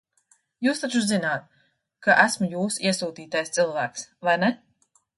[0.67, 1.45] Jūs taču zināt,
[2.07, 4.55] ka esmu jūsu iesūtītais cilvēks, vai ne?